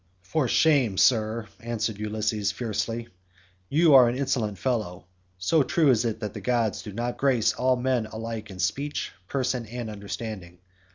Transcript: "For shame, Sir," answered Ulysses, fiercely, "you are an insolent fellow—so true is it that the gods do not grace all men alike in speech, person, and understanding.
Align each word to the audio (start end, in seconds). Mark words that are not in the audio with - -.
"For 0.23 0.47
shame, 0.47 0.97
Sir," 0.97 1.47
answered 1.59 1.99
Ulysses, 1.99 2.51
fiercely, 2.51 3.09
"you 3.69 3.93
are 3.93 4.09
an 4.09 4.17
insolent 4.17 4.57
fellow—so 4.57 5.61
true 5.61 5.91
is 5.91 6.05
it 6.05 6.21
that 6.21 6.33
the 6.33 6.41
gods 6.41 6.81
do 6.81 6.91
not 6.91 7.17
grace 7.19 7.53
all 7.53 7.75
men 7.75 8.07
alike 8.07 8.49
in 8.49 8.57
speech, 8.57 9.11
person, 9.27 9.67
and 9.67 9.91
understanding. 9.91 10.57